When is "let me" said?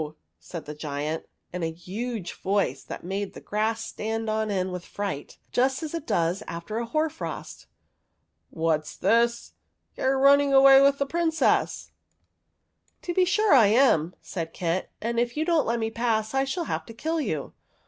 15.67-15.91